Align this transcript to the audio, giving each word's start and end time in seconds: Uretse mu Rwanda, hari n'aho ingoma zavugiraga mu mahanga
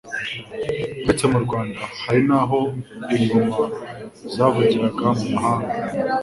Uretse 1.03 1.25
mu 1.31 1.39
Rwanda, 1.45 1.79
hari 2.05 2.21
n'aho 2.27 2.59
ingoma 3.15 3.59
zavugiraga 4.33 5.05
mu 5.19 5.27
mahanga 5.33 5.73